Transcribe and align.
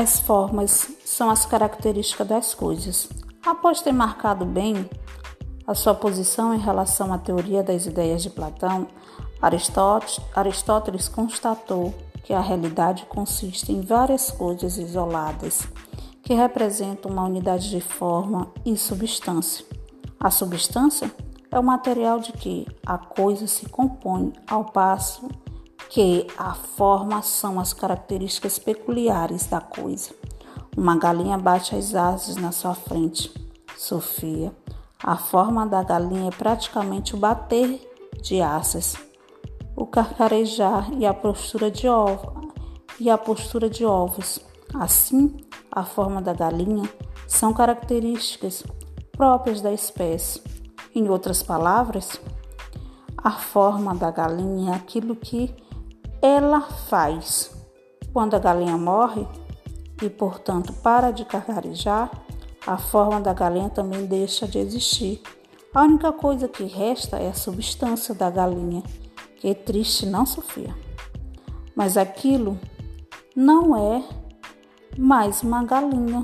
As 0.00 0.20
formas 0.20 0.92
são 1.04 1.28
as 1.28 1.44
características 1.44 2.28
das 2.28 2.54
coisas. 2.54 3.08
Após 3.44 3.82
ter 3.82 3.90
marcado 3.90 4.44
bem 4.44 4.88
a 5.66 5.74
sua 5.74 5.92
posição 5.92 6.54
em 6.54 6.58
relação 6.60 7.12
à 7.12 7.18
teoria 7.18 7.64
das 7.64 7.84
ideias 7.84 8.22
de 8.22 8.30
Platão, 8.30 8.86
Aristóteles 9.42 11.08
constatou 11.08 11.92
que 12.22 12.32
a 12.32 12.38
realidade 12.38 13.06
consiste 13.06 13.72
em 13.72 13.80
várias 13.80 14.30
coisas 14.30 14.78
isoladas 14.78 15.66
que 16.22 16.32
representam 16.32 17.10
uma 17.10 17.24
unidade 17.24 17.68
de 17.68 17.80
forma 17.80 18.52
e 18.64 18.76
substância. 18.76 19.66
A 20.20 20.30
substância 20.30 21.12
é 21.50 21.58
o 21.58 21.64
material 21.64 22.20
de 22.20 22.30
que 22.30 22.68
a 22.86 22.98
coisa 22.98 23.48
se 23.48 23.68
compõe, 23.68 24.32
ao 24.46 24.66
passo 24.66 25.28
que 25.88 26.26
a 26.36 26.54
forma 26.54 27.22
são 27.22 27.58
as 27.58 27.72
características 27.72 28.58
peculiares 28.58 29.46
da 29.46 29.60
coisa. 29.60 30.10
Uma 30.76 30.96
galinha 30.96 31.38
bate 31.38 31.74
as 31.74 31.94
asas 31.94 32.36
na 32.36 32.52
sua 32.52 32.74
frente. 32.74 33.32
Sofia. 33.76 34.52
A 35.02 35.16
forma 35.16 35.66
da 35.66 35.82
galinha 35.82 36.28
é 36.28 36.30
praticamente 36.30 37.14
o 37.14 37.18
bater 37.18 37.80
de 38.20 38.40
asas, 38.40 38.96
o 39.76 39.86
carcarejar 39.86 40.92
e 40.92 41.06
a 41.06 41.14
postura 41.14 41.70
de 41.70 41.88
ovo 41.88 42.52
e 42.98 43.08
a 43.08 43.16
postura 43.16 43.70
de 43.70 43.84
ovos. 43.84 44.40
Assim, 44.74 45.36
a 45.70 45.84
forma 45.84 46.20
da 46.20 46.32
galinha 46.32 46.88
são 47.26 47.52
características 47.52 48.64
próprias 49.12 49.60
da 49.60 49.72
espécie. 49.72 50.42
Em 50.94 51.08
outras 51.08 51.42
palavras, 51.42 52.20
a 53.16 53.30
forma 53.30 53.94
da 53.94 54.10
galinha 54.10 54.72
é 54.72 54.76
aquilo 54.76 55.14
que 55.14 55.54
ela 56.20 56.60
faz. 56.60 57.50
Quando 58.12 58.34
a 58.34 58.38
galinha 58.38 58.76
morre 58.76 59.26
e, 60.02 60.08
portanto, 60.08 60.72
para 60.72 61.10
de 61.10 61.24
carcarejar, 61.24 62.10
a 62.66 62.76
forma 62.76 63.20
da 63.20 63.32
galinha 63.32 63.70
também 63.70 64.06
deixa 64.06 64.46
de 64.46 64.58
existir. 64.58 65.22
A 65.74 65.82
única 65.82 66.12
coisa 66.12 66.48
que 66.48 66.64
resta 66.64 67.18
é 67.18 67.28
a 67.28 67.34
substância 67.34 68.14
da 68.14 68.30
galinha, 68.30 68.82
que 69.36 69.48
é 69.48 69.54
triste, 69.54 70.06
não 70.06 70.26
Sofia. 70.26 70.74
Mas 71.74 71.96
aquilo 71.96 72.58
não 73.36 73.76
é 73.76 74.02
mais 74.96 75.42
uma 75.42 75.62
galinha. 75.62 76.22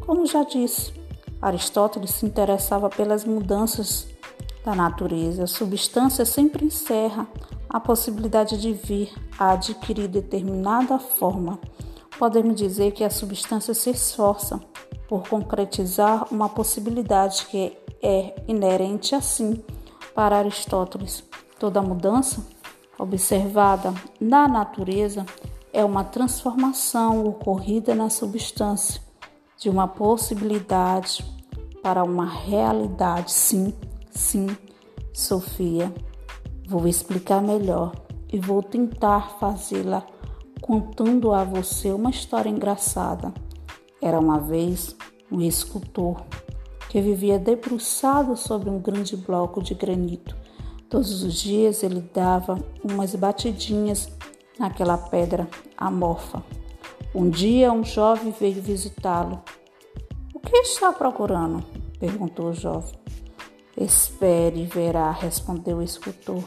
Como 0.00 0.26
já 0.26 0.44
disse, 0.44 0.92
Aristóteles 1.40 2.10
se 2.10 2.26
interessava 2.26 2.90
pelas 2.90 3.24
mudanças 3.24 4.06
da 4.64 4.74
natureza. 4.74 5.44
A 5.44 5.46
substância 5.46 6.24
sempre 6.24 6.66
encerra 6.66 7.26
a 7.70 7.78
possibilidade 7.78 8.60
de 8.60 8.72
vir 8.72 9.14
a 9.38 9.52
adquirir 9.52 10.08
determinada 10.08 10.98
forma. 10.98 11.60
Podemos 12.18 12.56
dizer 12.56 12.90
que 12.90 13.04
a 13.04 13.08
substância 13.08 13.72
se 13.72 13.90
esforça 13.90 14.60
por 15.08 15.28
concretizar 15.28 16.26
uma 16.32 16.48
possibilidade 16.48 17.46
que 17.46 17.78
é 18.02 18.34
inerente 18.48 19.14
assim 19.14 19.62
para 20.14 20.38
Aristóteles. 20.38 21.22
Toda 21.60 21.80
mudança 21.80 22.44
observada 22.98 23.94
na 24.20 24.48
natureza 24.48 25.24
é 25.72 25.84
uma 25.84 26.02
transformação 26.02 27.24
ocorrida 27.24 27.94
na 27.94 28.10
substância 28.10 29.00
de 29.56 29.70
uma 29.70 29.86
possibilidade 29.86 31.24
para 31.82 32.02
uma 32.02 32.26
realidade. 32.26 33.32
Sim, 33.32 33.72
sim, 34.10 34.48
Sofia. 35.12 35.92
Vou 36.70 36.86
explicar 36.86 37.42
melhor 37.42 37.92
e 38.32 38.38
vou 38.38 38.62
tentar 38.62 39.40
fazê-la 39.40 40.06
contando 40.60 41.34
a 41.34 41.42
você 41.42 41.90
uma 41.90 42.10
história 42.10 42.48
engraçada. 42.48 43.34
Era 44.00 44.20
uma 44.20 44.38
vez 44.38 44.94
um 45.32 45.40
escultor 45.40 46.22
que 46.88 47.00
vivia 47.00 47.40
debruçado 47.40 48.36
sobre 48.36 48.70
um 48.70 48.78
grande 48.78 49.16
bloco 49.16 49.60
de 49.60 49.74
granito. 49.74 50.36
Todos 50.88 51.24
os 51.24 51.34
dias 51.34 51.82
ele 51.82 52.08
dava 52.14 52.56
umas 52.84 53.16
batidinhas 53.16 54.08
naquela 54.56 54.96
pedra 54.96 55.48
amorfa. 55.76 56.40
Um 57.12 57.28
dia 57.28 57.72
um 57.72 57.82
jovem 57.82 58.30
veio 58.30 58.62
visitá-lo. 58.62 59.42
O 60.32 60.38
que 60.38 60.56
está 60.58 60.92
procurando? 60.92 61.64
perguntou 61.98 62.50
o 62.50 62.54
jovem. 62.54 62.94
Espere 63.76 64.62
e 64.62 64.66
verá, 64.66 65.10
respondeu 65.10 65.78
o 65.78 65.82
escultor. 65.82 66.42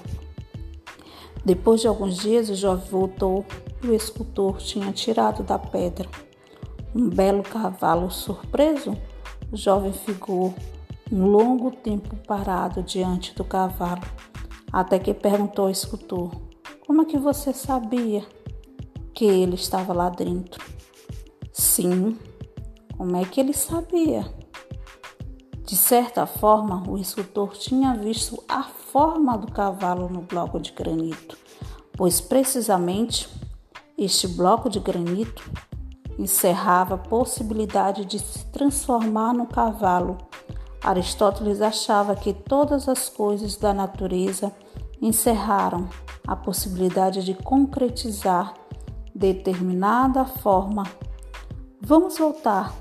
Depois 1.45 1.81
de 1.81 1.87
alguns 1.87 2.17
dias, 2.17 2.49
o 2.49 2.55
jovem 2.55 2.89
voltou 2.89 3.45
e 3.83 3.87
o 3.87 3.93
escultor 3.93 4.57
tinha 4.57 4.91
tirado 4.91 5.43
da 5.43 5.59
pedra 5.59 6.07
um 6.95 7.09
belo 7.09 7.43
cavalo 7.43 8.09
surpreso. 8.11 8.95
O 9.51 9.57
jovem 9.57 9.91
ficou 9.91 10.53
um 11.11 11.25
longo 11.25 11.71
tempo 11.71 12.15
parado 12.27 12.81
diante 12.81 13.35
do 13.35 13.43
cavalo, 13.43 14.01
até 14.71 14.97
que 14.99 15.13
perguntou 15.13 15.65
ao 15.65 15.71
escultor: 15.71 16.31
como 16.85 17.01
é 17.01 17.05
que 17.05 17.17
você 17.17 17.53
sabia 17.53 18.25
que 19.13 19.25
ele 19.25 19.55
estava 19.55 19.93
lá 19.93 20.09
dentro? 20.09 20.63
Sim, 21.51 22.17
como 22.97 23.15
é 23.15 23.25
que 23.25 23.39
ele 23.39 23.53
sabia? 23.53 24.25
De 25.73 25.79
certa 25.79 26.27
forma, 26.27 26.83
o 26.87 26.99
escultor 26.99 27.53
tinha 27.57 27.95
visto 27.95 28.43
a 28.47 28.61
forma 28.61 29.35
do 29.35 29.51
cavalo 29.51 30.07
no 30.07 30.21
bloco 30.21 30.59
de 30.59 30.71
granito, 30.71 31.35
pois 31.97 32.21
precisamente 32.21 33.27
este 33.97 34.27
bloco 34.27 34.69
de 34.69 34.79
granito 34.79 35.43
encerrava 36.19 36.93
a 36.93 36.99
possibilidade 36.99 38.05
de 38.05 38.19
se 38.19 38.45
transformar 38.51 39.33
no 39.33 39.47
cavalo. 39.47 40.19
Aristóteles 40.79 41.59
achava 41.59 42.15
que 42.15 42.33
todas 42.33 42.87
as 42.87 43.09
coisas 43.09 43.57
da 43.57 43.73
natureza 43.73 44.53
encerraram 45.01 45.89
a 46.27 46.35
possibilidade 46.35 47.25
de 47.25 47.33
concretizar 47.33 48.53
determinada 49.15 50.23
forma. 50.23 50.83
Vamos 51.81 52.19
voltar 52.19 52.71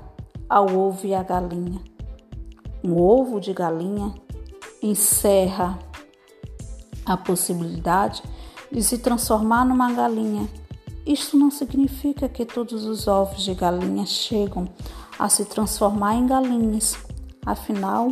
ao 0.47 0.67
ovo 0.67 1.07
e 1.07 1.15
à 1.15 1.23
galinha. 1.23 1.92
Um 2.83 2.99
ovo 2.99 3.39
de 3.39 3.53
galinha 3.53 4.13
encerra 4.81 5.79
a 7.05 7.15
possibilidade 7.15 8.21
de 8.69 8.83
se 8.83 8.97
transformar 8.97 9.65
numa 9.65 9.93
galinha. 9.93 10.49
Isto 11.05 11.37
não 11.37 11.49
significa 11.49 12.27
que 12.27 12.45
todos 12.45 12.83
os 12.85 13.07
ovos 13.07 13.43
de 13.43 13.53
galinha 13.53 14.05
chegam 14.05 14.67
a 15.17 15.29
se 15.29 15.45
transformar 15.45 16.15
em 16.15 16.27
galinhas. 16.27 16.97
Afinal, 17.45 18.11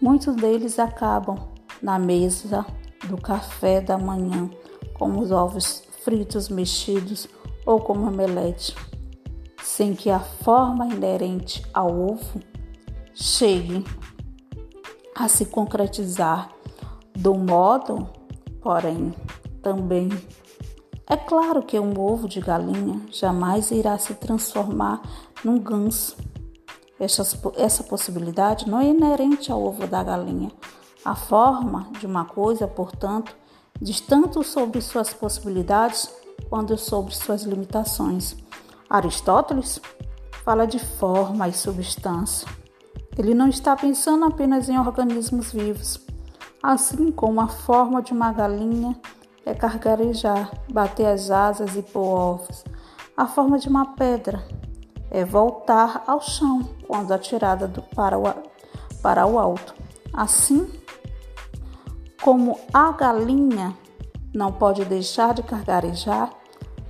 muitos 0.00 0.36
deles 0.36 0.78
acabam 0.78 1.48
na 1.82 1.98
mesa 1.98 2.64
do 3.08 3.16
café 3.16 3.80
da 3.80 3.98
manhã, 3.98 4.48
como 4.94 5.20
os 5.22 5.32
ovos 5.32 5.82
fritos 6.04 6.48
mexidos 6.48 7.26
ou 7.66 7.80
como 7.80 8.06
omelete, 8.06 8.76
sem 9.62 9.94
que 9.94 10.10
a 10.10 10.20
forma 10.20 10.86
inerente 10.86 11.64
ao 11.72 11.88
ovo 11.88 12.40
chegue 13.14 13.84
a 15.14 15.28
se 15.28 15.46
concretizar 15.46 16.50
do 17.16 17.34
modo, 17.34 18.08
porém, 18.60 19.14
também. 19.62 20.08
É 21.06 21.16
claro 21.16 21.62
que 21.62 21.78
um 21.78 21.98
ovo 22.00 22.28
de 22.28 22.40
galinha 22.40 23.00
jamais 23.10 23.70
irá 23.70 23.96
se 23.98 24.14
transformar 24.14 25.02
num 25.44 25.58
ganso. 25.58 26.16
Essa, 26.98 27.22
essa 27.56 27.82
possibilidade 27.82 28.68
não 28.68 28.80
é 28.80 28.86
inerente 28.86 29.52
ao 29.52 29.62
ovo 29.62 29.86
da 29.86 30.02
galinha, 30.02 30.50
a 31.04 31.14
forma 31.14 31.90
de 31.98 32.06
uma 32.06 32.24
coisa, 32.24 32.66
portanto, 32.66 33.36
diz 33.80 34.00
tanto 34.00 34.42
sobre 34.42 34.80
suas 34.80 35.12
possibilidades 35.12 36.10
quanto 36.48 36.76
sobre 36.78 37.14
suas 37.14 37.42
limitações. 37.42 38.36
Aristóteles 38.88 39.80
fala 40.44 40.66
de 40.66 40.78
forma 40.78 41.48
e 41.48 41.52
substância. 41.52 42.48
Ele 43.16 43.34
não 43.34 43.48
está 43.48 43.76
pensando 43.76 44.24
apenas 44.24 44.68
em 44.68 44.78
organismos 44.78 45.52
vivos, 45.52 46.00
assim 46.62 47.12
como 47.12 47.40
a 47.40 47.48
forma 47.48 48.02
de 48.02 48.12
uma 48.12 48.32
galinha 48.32 48.96
é 49.46 49.54
cargarejar, 49.54 50.50
bater 50.72 51.06
as 51.06 51.30
asas 51.30 51.76
e 51.76 51.82
pôr 51.82 52.06
ovos. 52.06 52.64
A 53.16 53.26
forma 53.26 53.58
de 53.58 53.68
uma 53.68 53.94
pedra 53.94 54.44
é 55.10 55.24
voltar 55.24 56.02
ao 56.06 56.20
chão 56.20 56.68
quando 56.88 57.12
atirada 57.12 57.68
do, 57.68 57.82
para, 57.82 58.18
o, 58.18 58.24
para 59.00 59.26
o 59.26 59.38
alto. 59.38 59.74
Assim, 60.12 60.68
como 62.20 62.58
a 62.72 62.90
galinha 62.90 63.76
não 64.34 64.50
pode 64.50 64.84
deixar 64.84 65.34
de 65.34 65.42
cargarejar, 65.42 66.30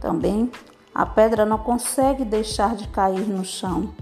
também 0.00 0.50
a 0.94 1.04
pedra 1.04 1.44
não 1.44 1.58
consegue 1.58 2.24
deixar 2.24 2.76
de 2.76 2.88
cair 2.88 3.26
no 3.26 3.44
chão. 3.44 3.92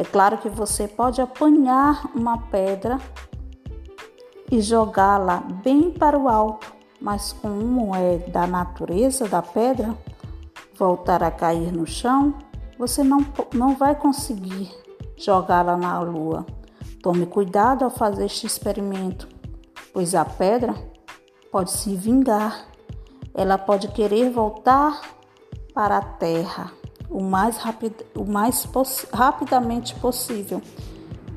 É 0.00 0.02
claro 0.02 0.38
que 0.38 0.48
você 0.48 0.88
pode 0.88 1.20
apanhar 1.20 2.10
uma 2.14 2.38
pedra 2.38 2.98
e 4.50 4.58
jogá-la 4.62 5.40
bem 5.62 5.90
para 5.90 6.18
o 6.18 6.26
alto, 6.26 6.72
mas 6.98 7.34
como 7.34 7.94
é 7.94 8.16
da 8.16 8.46
natureza 8.46 9.28
da 9.28 9.42
pedra 9.42 9.94
voltar 10.74 11.22
a 11.22 11.30
cair 11.30 11.70
no 11.70 11.86
chão, 11.86 12.32
você 12.78 13.04
não, 13.04 13.18
não 13.52 13.76
vai 13.76 13.94
conseguir 13.94 14.74
jogá-la 15.18 15.76
na 15.76 16.00
lua. 16.00 16.46
Tome 17.02 17.26
cuidado 17.26 17.84
ao 17.84 17.90
fazer 17.90 18.24
este 18.24 18.46
experimento, 18.46 19.28
pois 19.92 20.14
a 20.14 20.24
pedra 20.24 20.74
pode 21.52 21.72
se 21.72 21.94
vingar. 21.94 22.68
Ela 23.34 23.58
pode 23.58 23.88
querer 23.88 24.30
voltar 24.30 24.98
para 25.74 25.98
a 25.98 26.02
terra 26.02 26.79
o 27.10 27.20
mais, 27.20 27.56
rapid, 27.56 27.92
o 28.14 28.24
mais 28.24 28.66
rapidamente 29.12 29.94
possível 29.96 30.62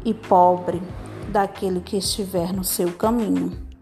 e 0.06 0.14
pobre 0.14 0.81
daquele 1.30 1.81
que 1.81 1.98
estiver 1.98 2.54
no 2.54 2.64
seu 2.64 2.94
caminho. 2.94 3.73